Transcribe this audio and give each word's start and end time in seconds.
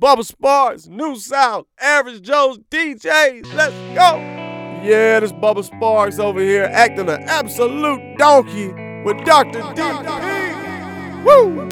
Bubba 0.00 0.24
Sparks, 0.24 0.88
New 0.88 1.16
South, 1.16 1.66
Average 1.80 2.22
Joe's 2.22 2.58
DJs. 2.70 3.54
Let's 3.54 3.74
go. 3.94 4.18
Yeah, 4.82 5.20
this 5.20 5.32
Bubba 5.32 5.64
Sparks 5.64 6.18
over 6.18 6.40
here 6.40 6.64
acting 6.64 7.08
an 7.08 7.22
absolute 7.22 8.18
donkey 8.18 8.68
with 9.04 9.24
Dr. 9.24 9.60
DP. 9.60 11.24
Woo! 11.24 11.68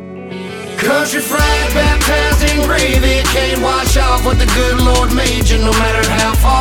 Country 0.79 1.21
fried, 1.21 1.75
baptized 1.75 2.43
in 2.51 2.67
gravy 2.67 3.23
Can't 3.31 3.63
wash 3.63 3.97
off 3.97 4.25
what 4.25 4.37
the 4.37 4.47
good 4.47 4.81
Lord 4.83 5.15
made 5.15 5.49
you 5.49 5.59
No 5.59 5.71
matter 5.71 6.03
how 6.11 6.35
far 6.35 6.52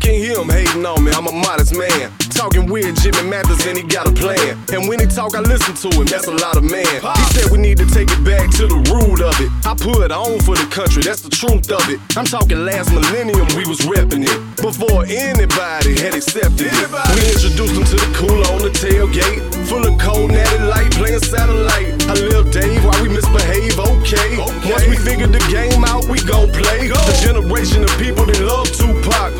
can't 0.00 0.16
hear 0.16 0.40
him 0.40 0.48
hating 0.48 0.84
on 0.86 1.04
me. 1.04 1.12
I'm 1.12 1.26
a 1.26 1.32
modest 1.32 1.76
man. 1.76 2.10
Talking 2.32 2.66
weird 2.66 2.96
Jimmy 2.96 3.22
Mathers, 3.28 3.66
and 3.66 3.76
he 3.76 3.84
got 3.84 4.08
a 4.08 4.12
plan. 4.12 4.56
And 4.72 4.88
when 4.88 4.98
he 4.98 5.06
talk, 5.06 5.36
I 5.36 5.40
listen 5.40 5.76
to 5.76 5.88
him. 5.94 6.06
That's 6.06 6.26
a 6.26 6.32
lot 6.32 6.56
of 6.56 6.64
man. 6.64 6.88
He 6.88 7.24
said 7.36 7.52
we 7.52 7.58
need 7.58 7.76
to 7.78 7.86
take 7.86 8.08
it 8.10 8.24
back 8.24 8.48
to 8.56 8.66
the 8.66 8.80
root 8.88 9.20
of 9.20 9.36
it. 9.44 9.50
I 9.68 9.76
put 9.76 10.10
on 10.10 10.40
for 10.40 10.56
the 10.56 10.66
country, 10.72 11.02
that's 11.02 11.20
the 11.20 11.28
truth 11.28 11.70
of 11.70 11.84
it. 11.92 12.00
I'm 12.16 12.24
talking 12.24 12.64
last 12.64 12.90
millennium, 12.92 13.46
we 13.54 13.68
was 13.68 13.80
repping 13.84 14.24
it 14.24 14.40
before 14.56 15.04
anybody 15.04 16.00
had 16.00 16.16
accepted 16.16 16.72
it. 16.72 16.88
We 17.14 17.22
introduced 17.28 17.76
them 17.76 17.84
to 17.84 17.96
the 18.00 18.10
cooler 18.16 18.48
on 18.56 18.64
the 18.64 18.72
tailgate, 18.72 19.44
full 19.68 19.84
of 19.84 20.00
cold 20.00 20.32
natty 20.32 20.64
light, 20.64 20.90
playing 20.96 21.20
satellite. 21.20 21.92
I 22.08 22.14
live 22.32 22.50
Dave 22.50 22.82
while 22.84 22.96
we 23.02 23.12
misbehave, 23.12 23.76
okay. 23.78 24.40
Once 24.64 24.88
we 24.88 24.96
figured 24.96 25.32
the 25.32 25.44
game 25.52 25.84
out, 25.84 26.08
we 26.08 26.18
gon' 26.24 26.48
play. 26.50 26.88
The 26.88 27.18
generation 27.20 27.84
of 27.84 27.92
people 28.00 28.24
that 28.24 28.40
love 28.40 28.66
Tupac 28.72 29.36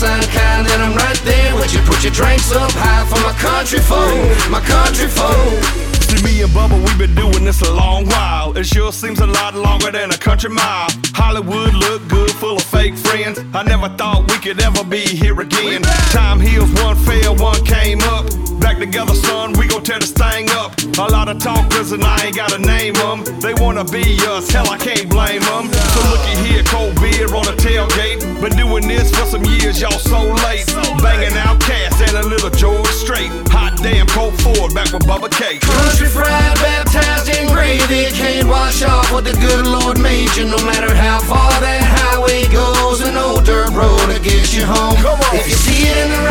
sign 0.00 0.22
kind 0.32 0.66
Then 0.66 0.80
I'm 0.80 0.96
right 0.96 1.20
there 1.24 1.54
with 1.54 1.72
you 1.74 1.80
Put 1.82 2.02
your 2.02 2.12
drinks 2.12 2.50
up 2.52 2.72
high 2.72 3.04
for 3.10 3.20
my 3.20 3.34
country 3.36 3.80
folk 3.80 4.16
My 4.50 4.62
country 4.64 5.08
folk 5.08 5.90
See 6.08 6.22
me 6.24 6.42
and 6.42 6.50
Bubba, 6.50 6.74
we've 6.84 6.98
been 6.98 7.14
doing 7.14 7.44
this 7.44 7.62
a 7.62 7.72
long 7.72 8.04
while. 8.06 8.56
It 8.58 8.64
sure 8.64 8.90
seems 8.90 9.20
a 9.20 9.26
lot 9.26 9.54
longer 9.54 9.92
than 9.92 10.10
a 10.10 10.18
country 10.18 10.50
mile. 10.50 10.88
Hollywood 11.14 11.72
look 11.72 12.02
good, 12.08 12.32
full 12.32 12.56
of 12.56 12.64
fake 12.64 12.96
friends. 12.96 13.38
I 13.54 13.62
never 13.62 13.88
thought 13.90 14.28
we 14.28 14.36
could 14.38 14.60
ever 14.60 14.82
be 14.82 15.06
here 15.06 15.40
again. 15.40 15.82
Time 16.10 16.40
heals, 16.40 16.68
one 16.82 16.96
fell, 16.96 17.36
one 17.36 17.64
came 17.64 18.00
up. 18.10 18.26
Back 18.58 18.78
together, 18.78 19.14
son, 19.14 19.52
we 19.52 19.69
tear 19.90 19.98
this 19.98 20.12
thing 20.12 20.48
up. 20.50 20.70
A 20.98 21.10
lot 21.10 21.28
of 21.28 21.38
talkers 21.38 21.90
and 21.92 22.04
I 22.04 22.26
ain't 22.26 22.36
gotta 22.36 22.58
name 22.58 22.94
them. 22.94 23.24
They 23.40 23.54
wanna 23.54 23.84
be 23.84 24.04
us, 24.30 24.50
hell, 24.50 24.68
I 24.70 24.78
can't 24.78 25.08
blame 25.10 25.42
them. 25.42 25.66
So 25.94 26.00
looky 26.10 26.34
here, 26.46 26.62
cold 26.64 26.94
beer 27.00 27.26
on 27.34 27.44
the 27.50 27.56
tailgate. 27.58 28.20
Been 28.40 28.54
doing 28.56 28.86
this 28.86 29.10
for 29.10 29.26
some 29.26 29.44
years, 29.44 29.80
y'all 29.80 29.98
so 29.98 30.20
late. 30.46 30.66
Banging 31.02 31.36
out 31.38 31.58
Cash 31.60 31.98
and 32.06 32.24
a 32.24 32.28
little 32.28 32.50
George 32.50 32.94
Strait. 33.02 33.30
Hot 33.50 33.74
damn, 33.82 34.06
Colt 34.08 34.34
Ford 34.42 34.72
back 34.74 34.92
with 34.92 35.02
Bubba 35.06 35.30
K. 35.30 35.58
Country 35.58 36.06
fried, 36.06 36.54
baptized 36.62 37.28
in 37.28 37.48
gravy 37.52 38.14
Can't 38.14 38.48
wash 38.48 38.82
off 38.82 39.10
what 39.12 39.24
the 39.24 39.34
good 39.42 39.66
Lord 39.66 39.98
made 39.98 40.30
you 40.36 40.44
No 40.44 40.58
matter 40.64 40.94
how 40.94 41.18
far 41.20 41.50
that 41.60 41.82
highway 41.82 42.46
goes 42.52 43.00
An 43.00 43.16
old 43.16 43.44
dirt 43.44 43.70
road 43.70 44.06
to 44.12 44.20
get 44.20 44.54
you 44.54 44.64
home 44.64 44.96
Come 45.02 45.18
on. 45.18 45.36
If 45.36 45.48
you 45.48 45.54
see 45.54 45.88
it 45.88 45.96
in 45.96 46.08
the 46.10 46.29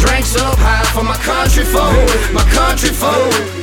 drinks 0.00 0.34
up 0.36 0.56
high 0.58 0.84
for 0.96 1.04
my 1.04 1.16
country 1.20 1.64
folk 1.64 2.08
My 2.32 2.44
country 2.50 2.90
folk 2.90 3.60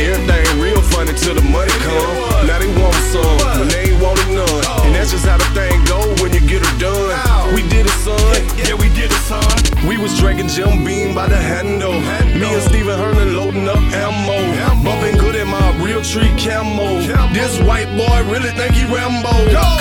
Everything 0.00 0.60
real 0.60 0.80
funny 0.80 1.12
till 1.12 1.34
the 1.34 1.42
money 1.42 1.72
come. 1.84 2.46
Now 2.46 2.58
they 2.58 2.70
want 2.80 2.94
some 3.12 3.36
when 3.58 3.68
they 3.68 3.90
ain't 3.90 4.00
wanted 4.00 4.32
none. 4.32 4.64
And 4.86 4.94
that's 4.94 5.10
just 5.10 5.26
how 5.26 5.36
the 5.36 5.44
thing 5.52 5.76
go 5.84 6.00
when 6.22 6.32
you 6.32 6.40
get 6.40 6.64
her 6.64 6.78
done. 6.78 7.54
We 7.54 7.62
did 7.68 7.84
it, 7.84 7.98
son. 8.00 8.16
Yeah, 8.56 8.74
we 8.74 8.88
did 8.96 9.10
it, 9.12 9.22
son. 9.28 9.44
We 9.86 9.98
was 9.98 10.16
drinking 10.18 10.48
Jim 10.48 10.84
Beam 10.84 11.14
by 11.14 11.28
the 11.28 11.36
handle. 11.36 12.00
Me 12.38 12.48
and 12.48 12.62
Steven 12.62 12.98
Hernan 12.98 13.36
loading 13.36 13.68
up 13.68 13.82
ammo. 13.92 14.38
Bumping 14.82 15.19
good 15.30 15.40
in 15.40 15.48
my 15.48 15.72
Realtree 15.78 16.30
camo. 16.38 17.00
This 17.32 17.58
white 17.60 17.90
boy 17.96 18.30
really 18.30 18.50
think 18.50 18.74
he 18.74 18.84
Rambo. 18.86 19.30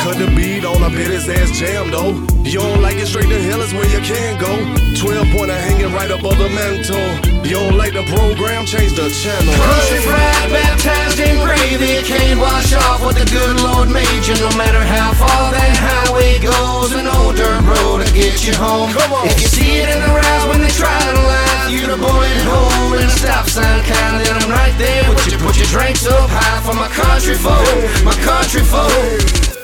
Cut 0.03 0.17
the 0.17 0.27
beat 0.35 0.65
on, 0.65 0.83
I 0.83 0.89
bet 0.89 1.09
his 1.09 1.27
ass 1.29 1.57
jam 1.57 1.91
though. 1.91 2.13
You 2.43 2.59
don't 2.59 2.81
like 2.81 2.97
it 2.97 3.07
straight 3.07 3.29
to 3.29 3.41
hell 3.41 3.61
is 3.61 3.73
where 3.73 3.87
you 3.89 4.01
can 4.01 4.37
go. 4.39 4.53
12 4.97 5.27
pointer 5.33 5.53
hanging 5.53 5.93
right 5.93 6.11
above 6.11 6.37
the 6.37 6.49
mantle. 6.49 7.01
You 7.45 7.55
don't 7.55 7.77
like 7.77 7.93
the 7.93 8.03
program, 8.03 8.65
change 8.65 8.93
the 8.93 9.09
channel. 9.09 9.53
Country 9.53 9.99
fried, 10.05 10.49
baptized 10.51 11.19
in 11.19 11.39
gravy 11.41 12.03
Can't 12.05 12.39
wash 12.39 12.73
off 12.73 13.01
what 13.01 13.15
the 13.15 13.25
good 13.25 13.57
Lord 13.63 13.89
made 13.89 14.23
you 14.27 14.35
No 14.37 14.51
matter 14.57 14.83
how 14.83 15.13
far 15.17 15.49
that 15.49 15.73
highway 15.79 16.37
goes 16.37 16.91
An 16.93 17.07
old 17.07 17.35
dirt 17.35 17.63
road 17.65 18.05
to 18.05 18.09
get 18.13 18.45
you 18.45 18.53
home 18.53 18.91
Come 18.93 19.13
on. 19.13 19.25
If 19.27 19.41
you 19.41 19.47
see 19.47 19.81
it 19.81 19.89
in 19.89 19.97
their 19.97 20.19
eyes 20.19 20.43
when 20.51 20.61
they 20.61 20.73
try 20.73 20.93
to 20.93 21.15
laugh 21.25 21.71
You 21.71 21.87
the 21.87 21.97
bullet 21.97 22.39
hole 22.45 22.93
in 22.99 23.07
a 23.07 23.09
stop 23.09 23.47
sign 23.47 23.81
kind 23.83 24.08
drinks 25.89 26.05
up 26.05 26.29
high 26.29 26.61
for 26.61 26.75
my 26.75 26.87
country 26.87 27.33
folk 27.33 28.05
My 28.05 28.13
country 28.23 28.61
folk 28.61 29.58